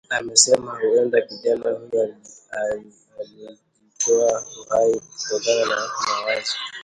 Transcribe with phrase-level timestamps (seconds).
[0.09, 2.15] anasema huenda kijana huyo
[2.51, 6.53] alijitoa uhai kutokana na mawazo